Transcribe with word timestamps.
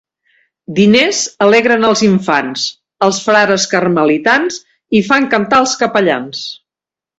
Diners 0.77 1.19
alegren 1.47 1.85
els 1.89 2.01
infants, 2.07 2.63
els 3.09 3.21
frares 3.27 3.69
carmelitans 3.75 4.59
i 5.01 5.05
fan 5.11 5.31
cantar 5.37 5.63
els 5.67 5.79
capellans. 5.85 6.45